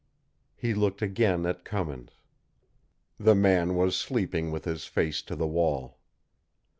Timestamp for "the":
3.19-3.35, 5.35-5.45